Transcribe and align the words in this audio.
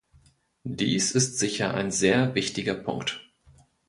Dies 0.65 1.11
ist 1.11 1.37
sicher 1.37 1.75
ein 1.75 1.91
sehr 1.91 2.33
wichtiger 2.33 2.73
Punkt. 2.73 3.21